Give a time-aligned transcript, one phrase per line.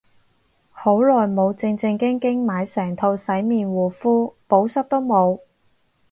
[0.71, 5.41] 好耐冇正正經經買成套洗面護膚，補濕都冇